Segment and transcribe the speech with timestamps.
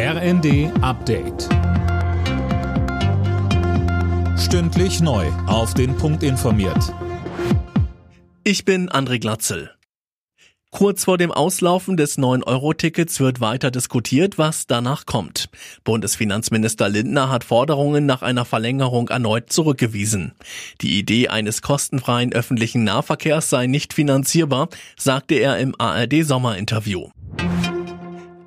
[0.00, 1.48] RND Update.
[4.38, 5.26] Stündlich neu.
[5.48, 6.94] Auf den Punkt informiert.
[8.44, 9.72] Ich bin André Glatzel.
[10.70, 15.48] Kurz vor dem Auslaufen des 9-Euro-Tickets wird weiter diskutiert, was danach kommt.
[15.82, 20.34] Bundesfinanzminister Lindner hat Forderungen nach einer Verlängerung erneut zurückgewiesen.
[20.80, 27.08] Die Idee eines kostenfreien öffentlichen Nahverkehrs sei nicht finanzierbar, sagte er im ARD-Sommerinterview.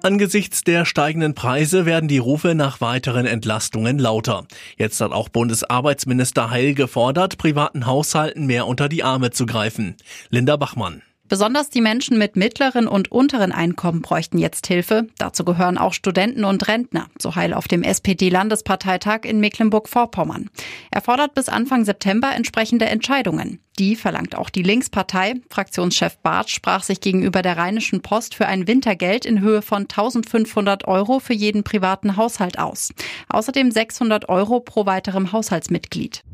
[0.04, 4.48] Angesichts der steigenden Preise werden die Rufe nach weiteren Entlastungen lauter.
[4.76, 9.96] Jetzt hat auch Bundesarbeitsminister Heil gefordert, privaten Haushalten mehr unter die Arme zu greifen.
[10.32, 11.04] Linda Bachmann.
[11.32, 15.08] Besonders die Menschen mit mittleren und unteren Einkommen bräuchten jetzt Hilfe.
[15.18, 20.50] Dazu gehören auch Studenten und Rentner, so heil auf dem SPD-Landesparteitag in Mecklenburg-Vorpommern.
[20.92, 23.62] Er fordert bis Anfang September entsprechende Entscheidungen.
[23.80, 25.36] Die verlangt auch die Linkspartei.
[25.50, 30.86] Fraktionschef Barth sprach sich gegenüber der Rheinischen Post für ein Wintergeld in Höhe von 1500
[30.90, 32.92] Euro für jeden privaten Haushalt aus.
[33.30, 36.26] Außerdem 600 Euro pro weiterem Haushaltsmitglied.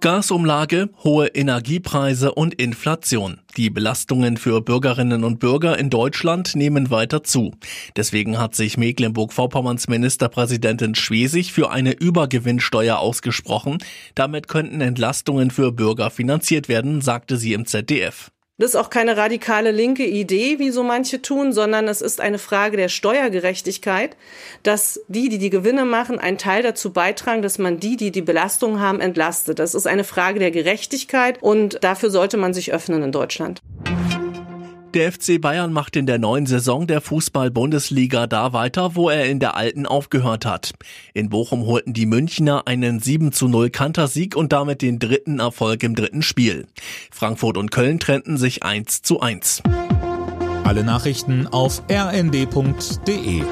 [0.00, 3.40] Gasumlage, hohe Energiepreise und Inflation.
[3.58, 7.52] Die Belastungen für Bürgerinnen und Bürger in Deutschland nehmen weiter zu.
[7.96, 13.76] Deswegen hat sich Mecklenburg-Vorpommerns Ministerpräsidentin Schwesig für eine Übergewinnsteuer ausgesprochen.
[14.14, 18.30] Damit könnten Entlastungen für Bürger finanziert werden, sagte sie im ZDF.
[18.60, 22.38] Das ist auch keine radikale linke Idee, wie so manche tun, sondern es ist eine
[22.38, 24.18] Frage der Steuergerechtigkeit,
[24.62, 28.20] dass die, die die Gewinne machen, einen Teil dazu beitragen, dass man die, die die
[28.20, 29.60] Belastung haben, entlastet.
[29.60, 33.62] Das ist eine Frage der Gerechtigkeit und dafür sollte man sich öffnen in Deutschland.
[34.94, 39.38] Der FC Bayern macht in der neuen Saison der Fußball-Bundesliga da weiter, wo er in
[39.38, 40.72] der alten aufgehört hat.
[41.14, 45.84] In Bochum holten die Münchner einen 7 zu 0 Kantersieg und damit den dritten Erfolg
[45.84, 46.66] im dritten Spiel.
[47.12, 49.62] Frankfurt und Köln trennten sich 1 zu 1.
[50.64, 53.42] Alle Nachrichten auf rnd.de